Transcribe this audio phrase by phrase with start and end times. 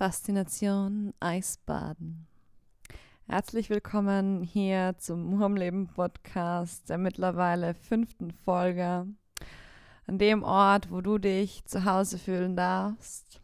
[0.00, 2.26] Faszination Eisbaden.
[3.26, 9.06] Herzlich willkommen hier zum Hurmleben Podcast, der mittlerweile fünften Folge,
[10.06, 13.42] an dem Ort, wo du dich zu Hause fühlen darfst.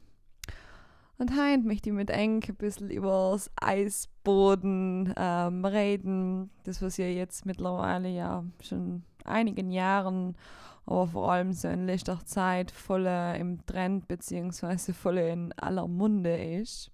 [1.18, 7.04] Und heint mich die mit eng ein bisschen übers Eisboden ähm, reden, das was ja
[7.06, 10.38] jetzt mittlerweile ja schon einigen Jahren
[10.86, 16.36] aber vor allem so in letzter Zeit voll im Trend beziehungsweise voll in aller Munde
[16.36, 16.92] ist.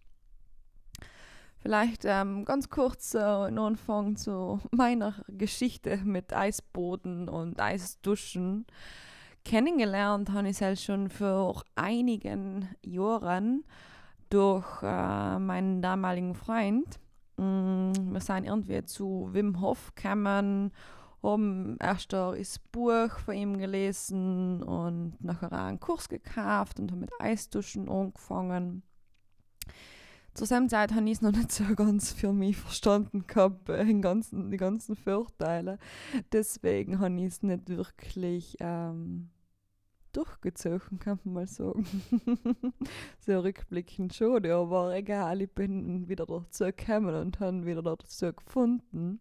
[1.58, 8.67] Vielleicht ähm, ganz kurz äh, in Anfang zu meiner Geschichte mit Eisboden und Eisduschen.
[9.44, 13.64] Kennengelernt habe ich es schon vor einigen Jahren
[14.31, 16.98] durch äh, meinen damaligen Freund.
[17.36, 20.72] Mm, wir sind irgendwie zu Wim Hof gekommen
[21.22, 27.00] haben erst das Buch von ihm gelesen und nachher auch einen Kurs gekauft und haben
[27.00, 28.82] mit Eisduschen angefangen.
[30.35, 34.00] Zur selben Zeit habe ich es noch nicht so ganz für mich verstanden gehabt, den
[34.00, 35.78] ganzen, die ganzen Vorteile.
[36.33, 39.28] Deswegen habe ich es nicht wirklich ähm,
[40.12, 41.87] durchgezogen, kann man mal sagen.
[43.19, 49.20] so rückblickend schon, aber egal, ich bin wieder dazu gekommen und habe wieder dazu gefunden.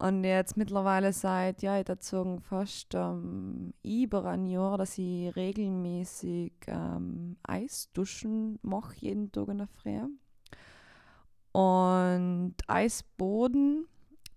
[0.00, 6.54] Und jetzt mittlerweile seit, ja, ich dazu fast ähm, über ein Jahr, dass ich regelmäßig
[6.68, 10.00] ähm, Eisduschen mache, jeden Tag in der Früh.
[11.52, 13.88] Und Eisboden,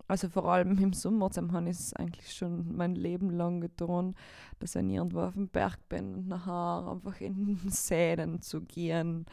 [0.09, 4.16] also vor allem im Sommer, habe ich es eigentlich schon mein Leben lang getan,
[4.59, 9.28] dass ich irgendwo auf dem Berg bin und nachher einfach in den Säden zu gehen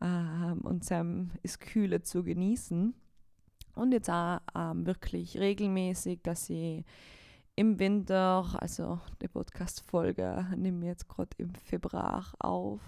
[0.00, 2.94] ähm, und das Kühle zu genießen.
[3.74, 6.84] Und jetzt auch ähm, wirklich regelmäßig, dass ich
[7.56, 12.80] im Winter, also die Podcast-Folge nehme ich jetzt gerade im Februar auf,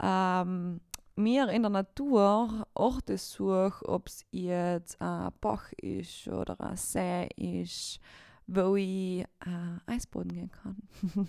[0.00, 0.80] ähm,
[1.16, 7.28] mir in der Natur Orte suche, ob es jetzt ein Bach ist oder ein See
[7.36, 8.00] ist,
[8.46, 9.26] wo ich äh,
[9.86, 10.76] Eisboden gehen kann.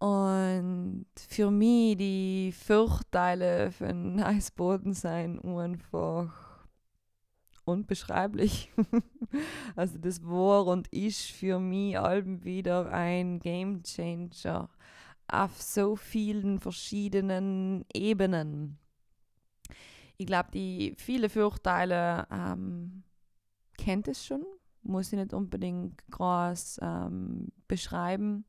[0.00, 6.66] Und für mich die Vorteile von Eisboden sein einfach
[7.66, 8.72] unbeschreiblich.
[9.76, 14.70] also das war und ist für mich allem wieder ein Game Changer
[15.28, 18.78] auf so vielen verschiedenen Ebenen.
[20.16, 23.02] Ich glaube, die viele Vorteile ähm,
[23.76, 24.46] kennt es schon,
[24.82, 28.46] muss ich nicht unbedingt groß ähm, beschreiben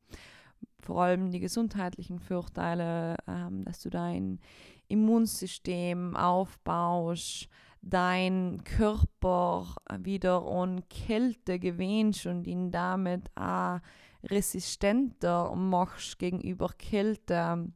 [0.80, 4.40] vor allem die gesundheitlichen Vorteile, ähm, dass du dein
[4.88, 7.48] Immunsystem aufbaust,
[7.82, 13.80] dein Körper wieder an Kälte gewöhnst und ihn damit auch
[14.24, 17.72] resistenter machst gegenüber Kälte,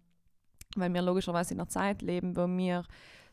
[0.77, 2.85] weil wir logischerweise in einer Zeit leben, wo wir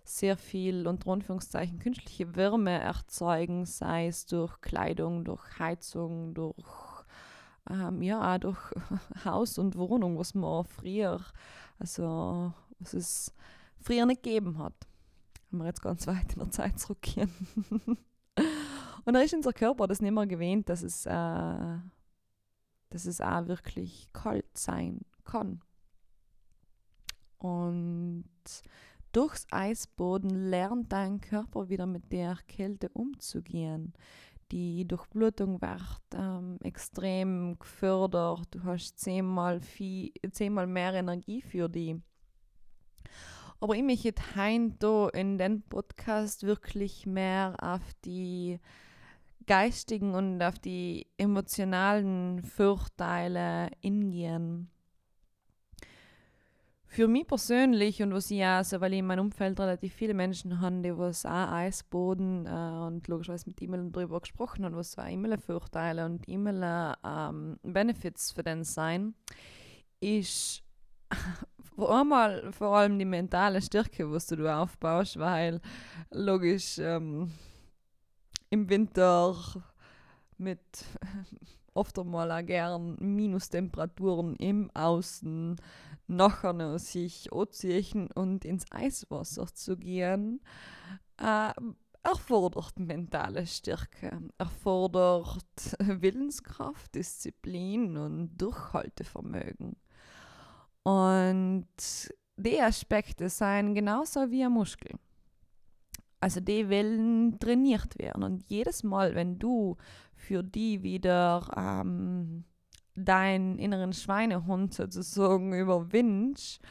[0.03, 6.92] sehr viel unter Anführungszeichen künstliche Wärme erzeugen, sei es durch Kleidung, durch Heizung, durch
[7.69, 8.59] ähm, ja, auch durch
[9.25, 11.21] Haus und Wohnung, was man früher,
[11.79, 13.33] also was es
[13.79, 14.73] früher nicht gegeben hat.
[15.49, 17.31] Wenn wir jetzt ganz weit in der Zeit zurückgehen.
[19.05, 21.09] und da ist unser Körper das nicht mehr gewöhnt, dass es, äh,
[22.89, 25.61] dass es auch wirklich kalt sein kann.
[27.37, 28.25] Und
[29.11, 33.93] durchs Eisboden lernt dein Körper wieder mit der Kälte umzugehen
[34.53, 38.47] die Durchblutung wird ähm, extrem gefördert.
[38.51, 41.99] Du hast zehnmal, viel, zehnmal mehr Energie für die.
[43.59, 48.59] Aber ich möchte heute in den Podcast wirklich mehr auf die
[49.47, 54.69] geistigen und auf die emotionalen Vorteile eingehen
[56.93, 60.13] für mich persönlich und was ich auch, also, weil ich in meinem Umfeld relativ viele
[60.13, 64.97] Menschen habe, die was auch Eisboden äh, und logischerweise mit E-Mail darüber gesprochen haben, was
[64.97, 69.15] auch E-Mail Vorteile und E-Mail ähm, Benefits für den sein,
[70.01, 70.61] ist
[71.75, 75.61] vor einmal vor allem die mentale Stärke, was du aufbaust, weil
[76.11, 77.31] logisch ähm,
[78.51, 79.35] im Winter
[80.37, 80.59] mit
[81.73, 85.55] oft einmal auch gern Minustemperaturen im Außen
[86.15, 90.41] nachher sich anziehen und ins Eiswasser zu gehen,
[91.17, 91.51] äh,
[92.03, 99.77] erfordert mentale Stärke, erfordert Willenskraft, Disziplin und Durchhaltevermögen.
[100.83, 101.67] Und
[102.35, 104.91] die Aspekte seien genauso wie ein Muskel.
[106.19, 108.23] Also die wollen trainiert werden.
[108.23, 109.77] Und jedes Mal, wenn du
[110.15, 112.45] für die wieder ähm,
[112.95, 116.61] deinen inneren Schweinehund sozusagen überwindest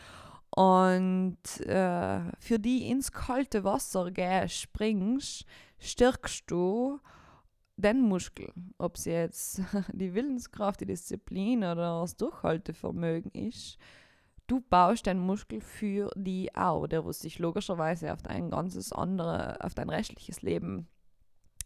[0.55, 5.47] Und äh, für die ins kalte Wasser gehst, springst,
[5.79, 7.01] stärkst du
[7.77, 8.53] den Muskel.
[8.79, 13.79] Ob es jetzt die Willenskraft, die Disziplin oder das Durchhaltevermögen ist.
[14.47, 19.57] Du baust den Muskel für die auch, der was sich logischerweise auf dein ganzes andere,
[19.65, 20.87] auf dein restliches Leben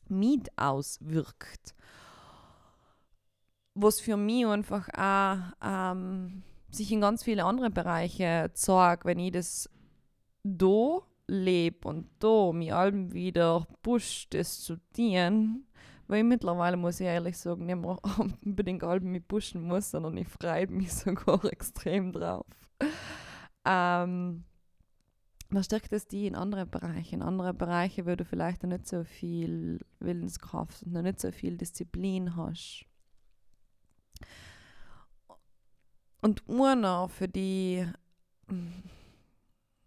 [0.09, 1.75] mit auswirkt.
[3.78, 9.32] Was für mich einfach auch ähm, sich in ganz viele andere Bereiche zeigt, wenn ich
[9.32, 9.70] das
[10.43, 15.67] da lebe und da mir allem wieder pusht, das zu dienen.
[16.08, 17.99] Weil mittlerweile muss ich ehrlich sagen, nicht mehr
[18.44, 22.46] unbedingt allem mich pushen muss, sondern ich freue mich sogar extrem drauf.
[23.64, 24.44] Ähm,
[25.50, 27.17] dann stärkt es die in andere Bereiche.
[27.17, 31.31] In andere Bereiche, wo du vielleicht noch nicht so viel Willenskraft und noch nicht so
[31.32, 32.87] viel Disziplin hast.
[36.20, 37.86] Und einer für die,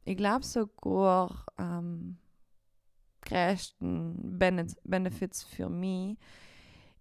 [0.06, 2.18] ich glaube sogar, ähm,
[3.22, 4.40] größten
[4.84, 6.18] Benefits für mich,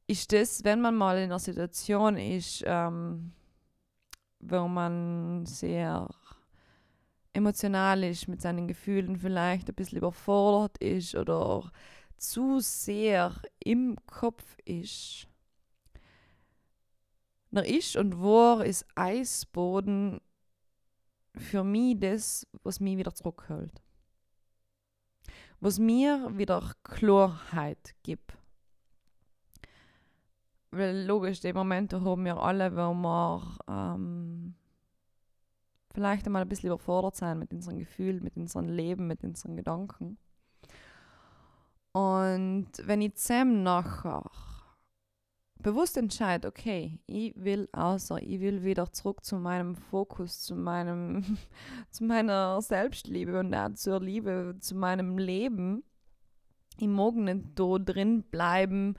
[0.08, 3.32] ist das, wenn man mal in einer Situation ist, ähm,
[4.40, 6.08] wo man sehr
[7.32, 11.70] emotional ist mit seinen Gefühlen, vielleicht ein bisschen überfordert ist oder
[12.16, 15.27] zu sehr im Kopf ist
[17.50, 20.21] nach ist und wo ist Eisboden
[21.35, 23.83] für mich das, was mich wieder zurückhält.
[25.61, 28.37] Was mir wieder Klarheit gibt.
[30.71, 34.55] Weil logisch, die Momente haben wir alle, wo wir ähm,
[35.95, 40.19] vielleicht einmal ein bisschen überfordert sein mit unseren Gefühlen, mit unserem Leben, mit unseren Gedanken.
[41.93, 44.23] Und wenn ich zusammen nachher
[45.62, 51.38] bewusst entscheide, okay, ich will außer, ich will wieder zurück zu meinem Fokus, zu meinem,
[51.90, 55.82] zu meiner Selbstliebe und auch zur Liebe, zu meinem Leben.
[56.78, 58.94] Ich mag nicht da drin bleiben,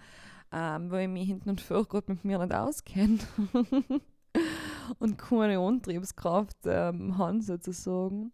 [0.52, 3.20] ähm, weil ich mich hinten und vor gut mit mir nicht auskenne
[5.00, 8.32] und keine Antriebskraft ähm, habe sozusagen.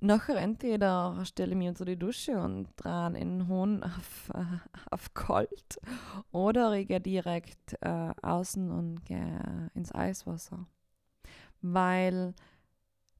[0.00, 4.58] Nachher entweder stelle ich mich unter die Dusche und drehe in den Hohn auf, äh,
[4.90, 5.80] auf kalt
[6.30, 10.66] oder ich gehe direkt äh, außen und gehe ins Eiswasser.
[11.62, 12.34] Weil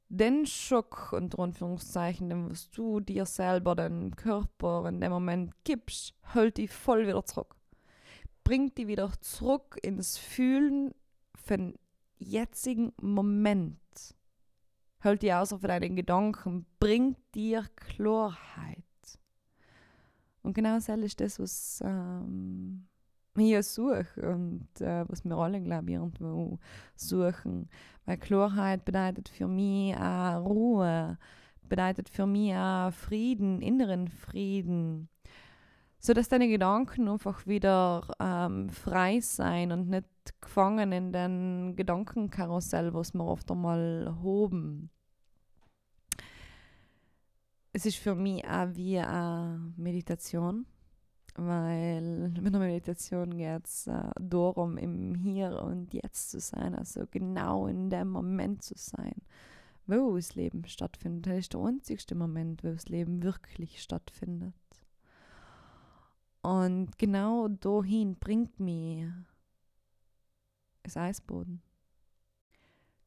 [0.09, 6.15] den Schock, unter Anführungszeichen, den was du dir selber, den Körper in dem Moment gibst,
[6.33, 7.57] hält dich voll wieder zurück.
[8.45, 10.95] Bringt dich wieder zurück ins Fühlen
[11.49, 11.75] den
[12.19, 13.79] jetzigen Moment
[15.01, 18.85] Halt dich außer für deinen Gedanken, bringt dir Klarheit.
[20.43, 22.87] Und genau das ist das, was ähm,
[23.37, 26.59] ich suche und äh, was wir alle, glaube ich, irgendwo
[26.97, 27.69] suchen.
[28.07, 31.19] Weil Klarheit bedeutet für mich auch Ruhe,
[31.69, 35.09] bedeutet für mich auch Frieden, inneren Frieden.
[36.01, 40.07] So dass deine Gedanken einfach wieder ähm, frei sein und nicht
[40.41, 44.91] gefangen in den Gedankenkarussell, was wir oft einmal hoben.
[47.73, 50.67] Es ist für mich auch wie eine Meditation,
[51.35, 57.07] weil mit der Meditation geht es äh, darum, im Hier und Jetzt zu sein, also
[57.11, 59.17] genau in dem Moment zu sein,
[59.87, 61.27] wo das Leben stattfindet.
[61.27, 64.55] Das ist der einzigste Moment, wo das Leben wirklich stattfindet.
[66.43, 69.07] Und genau dahin bringt mich
[70.83, 71.63] das Eisboden.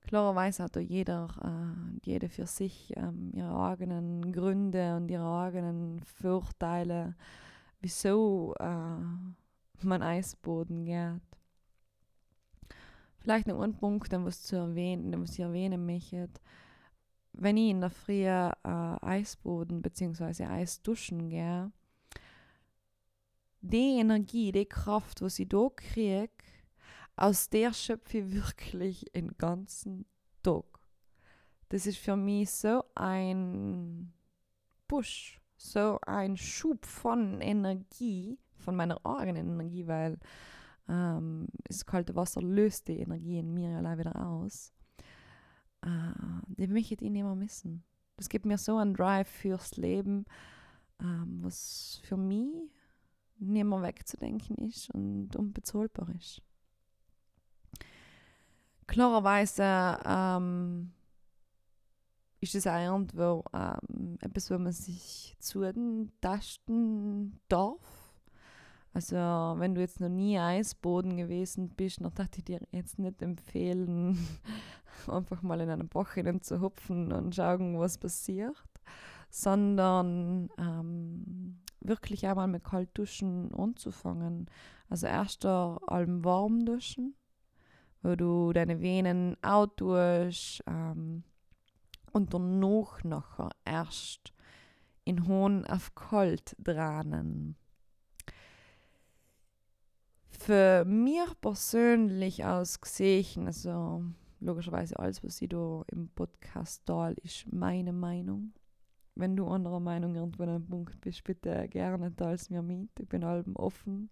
[0.02, 6.02] Klarerweise hat da jeder, äh, jede für sich ähm, ihre eigenen Gründe und ihre eigenen
[6.02, 7.16] Vorteile,
[7.80, 11.22] wieso äh, man Eisboden geht.
[13.20, 16.30] Vielleicht noch ein Punkt, den was zu erwähnen, den was ich erwähnen möchte.
[17.34, 20.46] Wenn ich in der Früh äh, Eisboden bzw.
[20.46, 21.72] Eisduschen gehe,
[23.62, 26.30] die Energie, die Kraft, was ich da kriege,
[27.16, 30.06] aus der schöpfe ich wirklich den ganzen
[30.44, 30.66] Tag.
[31.70, 34.12] Das ist für mich so ein
[34.88, 40.18] Push, so ein Schub von Energie, von meiner eigenen Energie, weil
[40.90, 44.74] ähm, das kalte Wasser löst die Energie in mir allein wieder aus.
[45.82, 45.88] Äh,
[46.48, 47.84] die möchte ich nicht mehr missen.
[48.18, 50.26] Das gibt mir so einen Drive fürs Leben,
[51.00, 52.70] ähm, was für mich
[53.42, 56.42] nicht mehr wegzudenken ist und unbezahlbar ist.
[58.88, 60.92] Klarerweise ähm,
[62.40, 67.80] ist es irgendwo ähm, etwas, wo man sich zutasten darf.
[68.94, 73.22] Also wenn du jetzt noch nie Eisboden gewesen bist, dann würde ich dir jetzt nicht
[73.22, 74.18] empfehlen,
[75.08, 78.62] einfach mal in einen Bach zu hupfen und schauen, was passiert,
[79.30, 84.50] sondern ähm, wirklich einmal mit Kaltduschen anzufangen.
[84.90, 87.16] Also erst allem warm duschen,
[88.02, 91.24] wo du deine Venen outdurchst ähm,
[92.12, 94.34] und danach nachher erst
[95.04, 97.56] in hohen auf kalt dranen.
[100.30, 104.04] Für mir persönlich aus gesehen, also
[104.40, 108.54] logischerweise alles, was ich da im Podcast da ist meine Meinung.
[109.16, 112.90] Wenn du anderer Meinung irgendwo an einem Punkt bist, bitte gerne teils mir mit.
[113.00, 114.10] Ich bin allem offen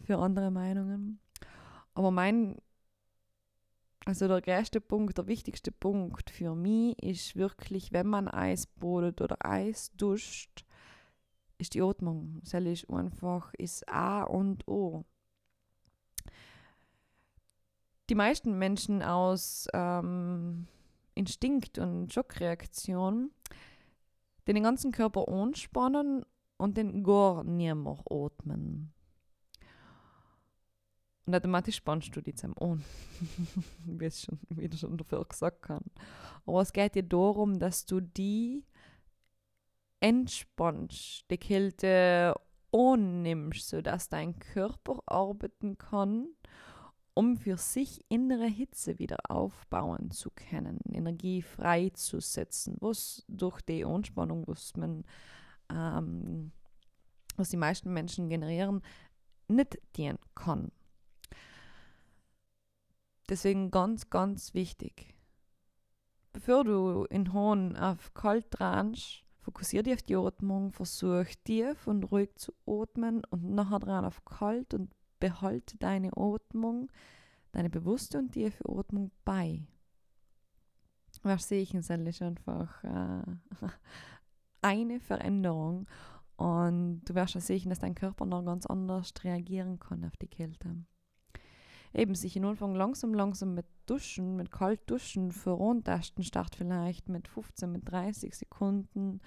[0.00, 1.20] für andere Meinungen.
[1.94, 2.56] Aber mein,
[4.04, 9.20] also der größte Punkt, der wichtigste Punkt für mich ist wirklich, wenn man Eis bodet
[9.20, 10.64] oder Eis duscht,
[11.58, 12.40] ist die Atmung.
[12.40, 15.04] Das ist einfach ist A und O
[18.08, 20.66] die meisten Menschen aus ähm,
[21.14, 23.30] Instinkt und Schockreaktion
[24.54, 26.24] den ganzen Körper anspannen
[26.56, 28.92] und den gar nicht mehr atmen.
[31.26, 32.82] Und automatisch spannst du die zum an,
[33.84, 35.84] wie ich schon, wie schon dafür gesagt habe.
[36.46, 38.64] Aber es geht dir darum, dass du die
[40.00, 42.34] entspannst, die Kälte
[42.72, 46.28] annimmst, sodass dein Körper arbeiten kann
[47.18, 54.46] um für sich innere Hitze wieder aufbauen zu können, Energie freizusetzen, was durch die Anspannung,
[54.46, 55.02] was man,
[55.68, 56.52] ähm,
[57.36, 58.82] was die meisten Menschen generieren,
[59.48, 60.70] nicht dienen kann.
[63.28, 65.12] Deswegen ganz, ganz wichtig.
[66.32, 72.04] Bevor du in Hohn auf kalt ranst, fokussiere dich auf die Atmung, versuch tief und
[72.04, 76.90] ruhig zu atmen und nachher dran auf kalt und behalte deine Atmung,
[77.52, 79.66] deine bewusste und tiefe Atmung bei.
[81.22, 83.22] Was sehe ich in ist einfach äh,
[84.62, 85.86] eine Veränderung
[86.36, 90.76] und du wirst sehen, dass dein Körper noch ganz anders reagieren kann auf die Kälte.
[91.92, 97.08] Eben sich in Anfang langsam, langsam mit Duschen, mit kalt Duschen für Rundtasten start vielleicht
[97.08, 99.20] mit 15, mit 30 Sekunden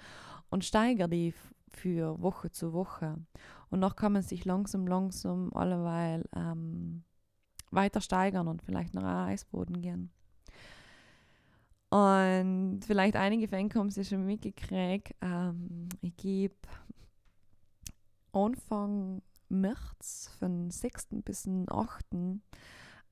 [0.48, 1.34] und steiger die
[1.76, 3.16] für Woche zu Woche.
[3.70, 7.04] Und noch kann man sich langsam, langsam alleweil ähm,
[7.70, 10.10] weiter steigern und vielleicht noch einen Eisboden gehen.
[11.90, 15.14] Und vielleicht einige von haben sie schon mitgekriegt.
[15.20, 16.54] Ähm, ich gebe
[18.32, 21.08] Anfang März von 6.
[21.22, 22.06] bis 8.
[22.12, 22.40] ein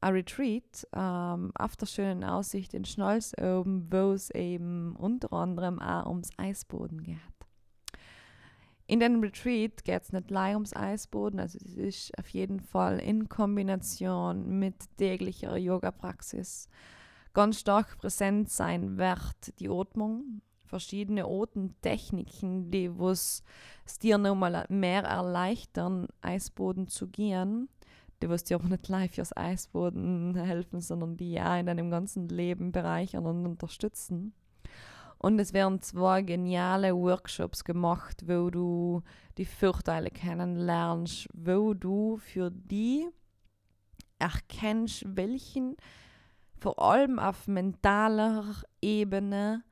[0.03, 6.07] Retreat ähm, auf der schönen Aussicht in Schnalz oben, wo es eben unter anderem auch
[6.07, 7.19] ums Eisboden geht.
[8.91, 12.99] In den Retreat geht es nicht allein ums Eisboden, also es ist auf jeden Fall
[12.99, 16.69] in Kombination mit täglicher Yoga-Praxis
[17.33, 23.45] ganz stark präsent sein wird die Atmung, verschiedene Atemtechniken, die es
[24.03, 27.69] dir nochmal mehr erleichtern, Eisboden zu gehen,
[28.21, 32.29] die was dir auch nicht live fürs Eisboden helfen, sondern die ja in deinem ganzen
[32.29, 34.35] Leben bereichern und unterstützen.
[35.23, 39.03] Und es werden zwei geniale Workshops gemacht, wo du
[39.37, 43.07] die Vorteile kennenlernst, wo du für die
[44.19, 45.77] erkennst, welchen,
[46.59, 48.47] vor allem auf mentaler
[48.81, 49.63] Ebene,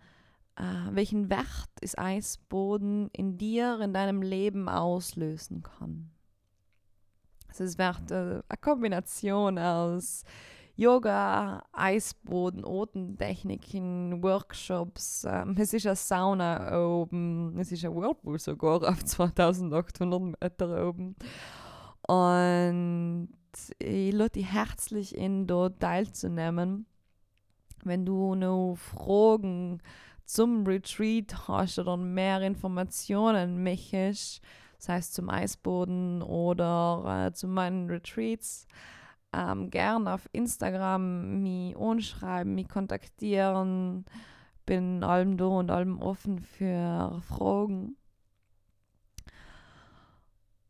[0.57, 6.11] äh, welchen Wert ist Eisboden in dir, in deinem Leben auslösen kann.
[7.49, 10.25] Also es wird äh, eine Kombination aus
[10.79, 15.27] Yoga, Eisboden, Otentechniken, Workshops.
[15.29, 17.59] Ähm, es ist eine Sauna oben.
[17.59, 21.17] Es ist ein Whirlpool sogar auf 2800 Meter oben.
[22.07, 23.29] Und
[23.81, 26.87] ich lade dich herzlich in, dort teilzunehmen.
[27.83, 29.83] Wenn du noch Fragen
[30.27, 34.43] zum Retreat hast oder mehr Informationen möchtest,
[34.79, 38.69] sei es zum Eisboden oder äh, zu meinen Retreats,
[39.33, 44.05] ähm, gerne auf Instagram mich anschreiben, mich kontaktieren.
[44.67, 47.97] Bin allem da und allem offen für Fragen.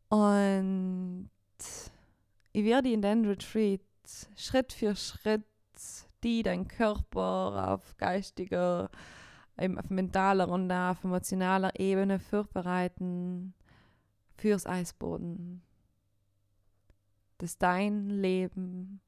[0.09, 1.31] Und
[2.53, 3.81] ich werde in den Retreat
[4.37, 5.45] Schritt für Schritt
[6.25, 8.91] die dein Körper auf geistiger,
[9.57, 13.55] auf mentaler und auf emotionaler Ebene vorbereiten
[14.37, 15.62] fürs Eisboden
[17.38, 19.00] das dein Leben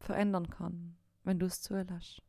[0.00, 2.22] verändern kann, wenn du es zulässt.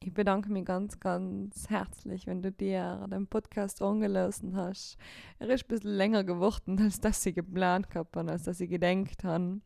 [0.00, 4.98] Ich bedanke mich ganz, ganz herzlich, wenn du dir den Podcast angelassen hast.
[5.38, 8.68] Er ist ein bisschen länger geworden, als dass ich geplant habe und als dass ich
[8.68, 9.60] gedenkt habe.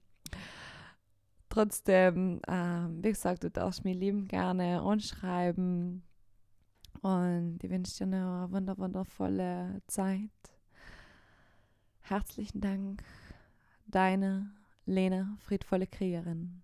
[1.49, 6.05] trotzdem, ähm, wie gesagt, du darfst mir lieben gerne anschreiben.
[7.01, 10.31] Und ich wünsche dir eine wunder wundervolle Zeit.
[12.09, 13.03] Herzlichen Dank,
[13.87, 14.51] deine
[14.87, 16.63] Lena, friedvolle Kriegerin.